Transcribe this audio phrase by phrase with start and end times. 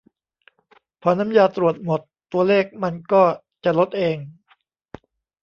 [1.01, 2.01] "พอน้ำยาตรวจหมด
[2.31, 3.23] ตัวเลขมันก็
[3.63, 4.17] จะลดเอง"